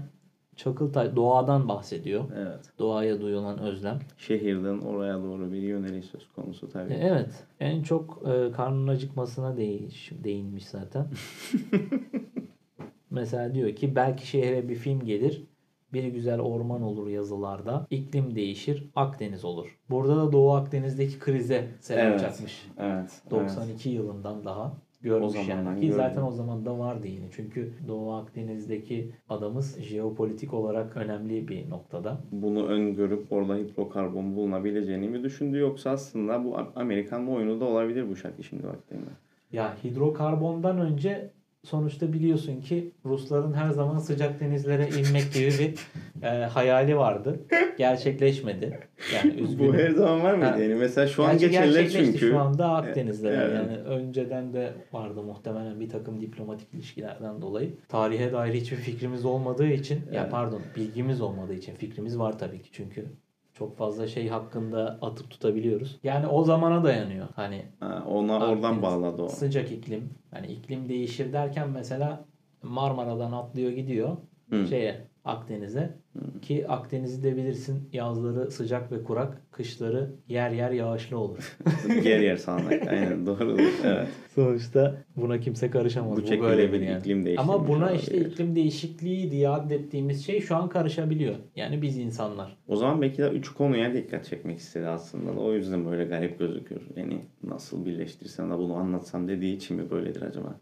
[0.56, 2.24] Çakıltay, doğadan bahsediyor.
[2.38, 2.60] Evet.
[2.80, 4.00] Doğaya duyulan özlem.
[4.18, 6.94] Şehirden oraya doğru bir yöneliş söz konusu tabii.
[6.94, 7.44] E, evet.
[7.60, 11.08] En çok e, karnın acıkmasına değiş, değinmiş zaten.
[13.10, 15.44] Mesela diyor ki belki şehre bir film gelir.
[15.94, 17.88] Bir güzel orman olur yazılarda.
[17.90, 18.90] İklim değişir.
[18.96, 19.80] Akdeniz olur.
[19.90, 22.20] Burada da Doğu Akdeniz'deki krize selam Evet.
[22.20, 22.68] çakmış.
[22.78, 23.22] Evet.
[23.32, 25.80] 92 yılından daha görmüş O yani.
[25.80, 25.98] Ki gördüm.
[25.98, 27.26] zaten o zaman da vardı yine.
[27.32, 32.22] Çünkü Doğu Akdeniz'deki adamız jeopolitik olarak önemli bir noktada.
[32.32, 38.16] Bunu öngörüp orada hidrokarbon bulunabileceğini mi düşündü yoksa aslında bu Amerikan oyunu da olabilir bu
[38.16, 39.10] şarkı şimdi baktığımda.
[39.52, 41.32] Ya hidrokarbondan önce
[41.64, 45.76] sonuçta biliyorsun ki Rusların her zaman sıcak denizlere inmek gibi bir
[46.28, 47.40] e, hayali vardı.
[47.78, 48.80] Gerçekleşmedi.
[49.16, 49.74] Yani Bu üzgünüm.
[49.74, 50.50] her zaman var mıydı?
[50.52, 50.58] Ha.
[50.58, 52.18] Yani mesela şu an gerçekleşti çünkü.
[52.20, 53.30] şu anda Akdeniz'de.
[53.30, 53.56] Evet.
[53.56, 57.74] Yani önceden de vardı muhtemelen bir takım diplomatik ilişkilerden dolayı.
[57.90, 60.32] Tarihe dair hiçbir fikrimiz olmadığı için ya Evet.
[60.32, 63.06] pardon bilgimiz olmadığı için fikrimiz var tabii ki çünkü
[63.60, 66.00] çok fazla şey hakkında atıp tutabiliyoruz.
[66.04, 67.28] Yani o zamana dayanıyor.
[67.36, 68.82] Hani Ha, ona oradan Akdeniz.
[68.84, 69.28] bağladı o.
[69.28, 70.10] sıcak iklim.
[70.36, 72.26] Yani iklim değişir derken mesela
[72.64, 74.18] Marmara'dan atlıyor gidiyor
[74.50, 74.68] Hı.
[74.68, 75.98] şeye Akdeniz'e.
[76.42, 81.58] Ki Akdeniz'i de bilirsin yazları sıcak ve kurak, kışları yer yer yağışlı olur.
[82.04, 82.88] Yer yer sağanak.
[82.88, 83.58] Aynen doğru.
[83.86, 84.08] Evet.
[84.36, 86.18] Sonuçta buna kimse karışamaz.
[86.18, 87.00] Bu Bu böyle bir yani.
[87.00, 88.00] iklim değişimi Ama buna olabilir.
[88.00, 91.36] işte iklim değişikliği diye adettiğimiz şey şu an karışabiliyor.
[91.56, 92.58] Yani biz insanlar.
[92.68, 95.36] O zaman belki de üç konuya dikkat çekmek istedi aslında.
[95.36, 95.40] da.
[95.40, 96.82] O yüzden böyle garip gözüküyor.
[96.96, 100.60] Yani nasıl birleştirsem de bunu anlatsam dediği için mi böyledir acaba?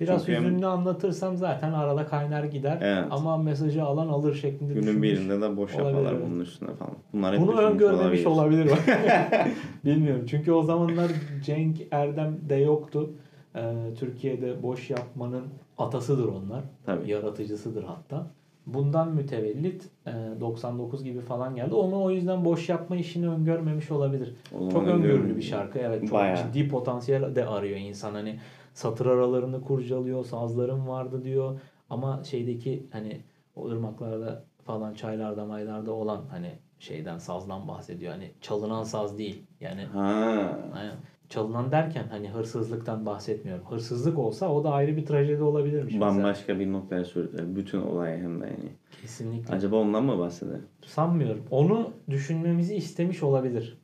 [0.00, 2.78] Biraz Çünkü hem- hüzünlü anlatırsam zaten arada kaynar gider.
[2.82, 3.04] Evet.
[3.10, 6.94] Ama mesajı alan alır şeklinde Günün birinde de boş olabilir, yaparlar bunun üstüne falan.
[7.12, 8.70] Bunlar hep Bunu öngörmemiş olabilir.
[8.70, 8.98] bak.
[9.84, 10.24] Bilmiyorum.
[10.30, 11.10] Çünkü o zamanlar
[11.44, 13.10] Cenk Erdem de yoktu.
[13.56, 13.60] Ee,
[13.98, 15.44] Türkiye'de boş yapmanın
[15.78, 16.60] atasıdır onlar.
[16.86, 17.10] Tabii.
[17.10, 18.26] Yaratıcısıdır hatta.
[18.66, 21.74] Bundan mütevellit e, 99 gibi falan geldi.
[21.74, 24.34] Onu o yüzden boş yapma işini öngörmemiş olabilir.
[24.60, 25.78] O Çok öngörülü bir şarkı.
[25.78, 26.36] Evet çok Bayağı.
[26.36, 28.14] ciddi potansiyel de arıyor insan.
[28.14, 28.38] Hani
[28.78, 31.60] satır aralarını kurcalıyor, sazlarım vardı diyor.
[31.90, 33.20] Ama şeydeki hani
[33.56, 38.12] o ırmaklarda falan çaylarda maylarda olan hani şeyden sazdan bahsediyor.
[38.12, 39.42] Hani çalınan saz değil.
[39.60, 40.58] Yani Ha.
[40.74, 40.94] aynen.
[41.28, 43.64] Çalınan derken hani hırsızlıktan bahsetmiyorum.
[43.64, 45.94] Hırsızlık olsa o da ayrı bir trajedi olabilirmiş.
[45.94, 46.10] mesela.
[46.10, 47.56] Bambaşka bir noktaya sürdüler.
[47.56, 48.72] Bütün olay hem de yani.
[49.00, 49.54] Kesinlikle.
[49.54, 50.60] Acaba ondan mı bahseder?
[50.86, 51.42] Sanmıyorum.
[51.50, 53.78] Onu düşünmemizi istemiş olabilir.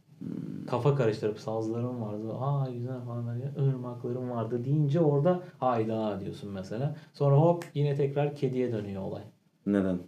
[0.67, 2.33] Kafa karıştırıp sazlarım vardı.
[2.35, 3.27] Aa güzel falan.
[3.27, 6.97] böyle ırmaklarım vardı deyince orada hayda diyorsun mesela.
[7.13, 9.23] Sonra hop yine tekrar kediye dönüyor olay.
[9.67, 9.99] Neden?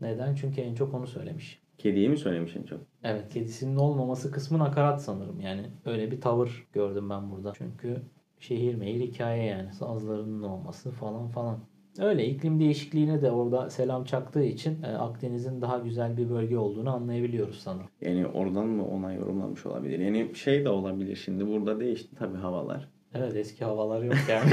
[0.00, 0.34] Neden?
[0.34, 1.62] Çünkü en çok onu söylemiş.
[1.78, 2.80] Kediyi mi söylemiş en çok?
[3.02, 5.40] Evet kedisinin olmaması kısmı nakarat sanırım.
[5.40, 7.52] Yani öyle bir tavır gördüm ben burada.
[7.58, 8.02] Çünkü
[8.38, 9.72] şehir mehir hikaye yani.
[9.72, 11.58] Sazlarının olması falan falan.
[11.98, 16.90] Öyle iklim değişikliğine de orada selam çaktığı için e, Akdeniz'in daha güzel bir bölge olduğunu
[16.90, 17.86] anlayabiliyoruz sanırım.
[18.00, 19.98] Yani oradan mı ona yorumlamış olabilir?
[19.98, 21.46] Yani şey de olabilir şimdi.
[21.46, 22.88] Burada değişti tabii havalar.
[23.14, 24.50] Evet eski havalar yok yani.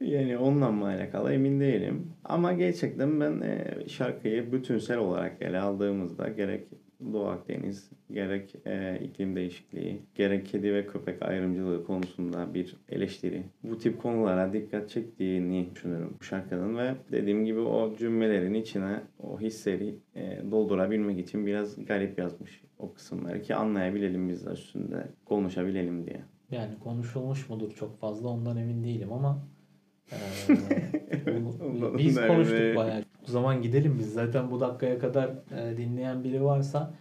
[0.00, 2.12] Yani ondan mı alakalı emin değilim.
[2.24, 6.68] Ama gerçekten ben e, şarkıyı bütünsel olarak ele aldığımızda gerek
[7.12, 13.42] Doğu Akdeniz, gerek e, iklim değişikliği, gerek kedi ve köpek ayrımcılığı konusunda bir eleştiri.
[13.62, 19.40] Bu tip konulara dikkat çektiğini düşünüyorum bu şarkının ve dediğim gibi o cümlelerin içine o
[19.40, 26.06] hisleri e, doldurabilmek için biraz garip yazmış o kısımları ki anlayabilelim biz de üstünde konuşabilelim
[26.06, 26.20] diye.
[26.50, 29.46] yani konuşulmuş mudur çok fazla ondan emin değilim ama
[30.12, 30.16] e,
[31.44, 33.03] bu- Ondan biz konuştuk bayağı.
[33.28, 34.12] O zaman gidelim biz.
[34.12, 36.94] Zaten bu dakikaya kadar e, dinleyen biri varsa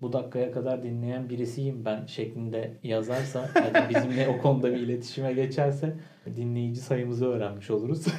[0.00, 5.32] bu dakikaya kadar dinleyen birisiyim ben şeklinde yazarsa ya da bizimle o konuda bir iletişime
[5.32, 5.94] geçerse
[6.36, 8.04] dinleyici sayımızı öğrenmiş oluruz.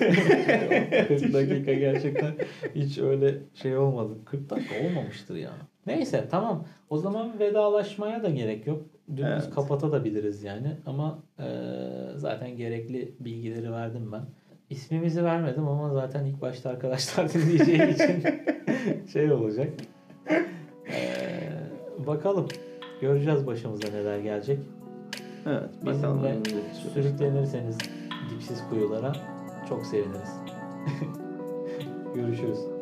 [1.07, 2.33] 40 dakika gerçekten
[2.75, 4.13] hiç öyle şey olmadı.
[4.25, 5.51] 40 dakika olmamıştır ya.
[5.87, 6.65] Neyse tamam.
[6.89, 8.85] O zaman vedalaşmaya da gerek yok.
[9.09, 9.49] Dümdüz Evet.
[9.55, 10.67] kapatabiliriz yani.
[10.85, 11.45] Ama e,
[12.15, 14.21] zaten gerekli bilgileri verdim ben.
[14.73, 18.23] İsmimizi vermedim ama zaten ilk başta arkadaşlar dinleyeceği için
[19.13, 19.69] şey olacak.
[20.91, 20.97] E,
[22.07, 22.47] bakalım.
[23.01, 24.59] Göreceğiz başımıza neler gelecek.
[25.45, 25.69] Evet.
[25.86, 26.36] Bizimle
[26.93, 27.77] sürüklenirseniz
[28.29, 29.13] dipsiz kuyulara
[29.69, 30.33] çok seviniriz.
[32.15, 32.72] Görüşürüz.